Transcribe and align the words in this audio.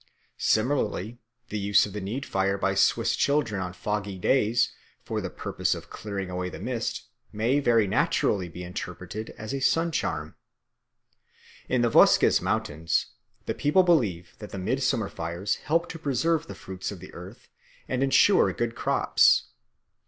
Similarly 0.39 1.19
the 1.49 1.59
use 1.59 1.85
of 1.85 1.93
the 1.93 2.01
need 2.01 2.25
fire 2.25 2.57
by 2.57 2.73
Swiss 2.73 3.15
children 3.15 3.61
on 3.61 3.71
foggy 3.73 4.17
days 4.17 4.73
for 5.03 5.21
the 5.21 5.29
purpose 5.29 5.75
of 5.75 5.91
clearing 5.91 6.27
away 6.31 6.49
the 6.49 6.57
mist 6.57 7.03
may 7.31 7.59
very 7.59 7.85
naturally 7.85 8.49
be 8.49 8.63
interpreted 8.63 9.29
as 9.37 9.53
a 9.53 9.59
sun 9.61 9.91
charm. 9.91 10.33
In 11.69 11.83
the 11.83 11.89
Vosges 11.89 12.41
Mountains 12.41 13.11
the 13.45 13.53
people 13.53 13.83
believe 13.83 14.33
that 14.39 14.49
the 14.49 14.57
midsummer 14.57 15.07
fires 15.07 15.57
help 15.57 15.87
to 15.89 15.99
preserve 15.99 16.47
the 16.47 16.55
fruits 16.55 16.91
of 16.91 16.99
the 16.99 17.13
earth 17.13 17.49
and 17.87 18.01
ensure 18.01 18.51
good 18.53 18.73
crops. 18.73 19.49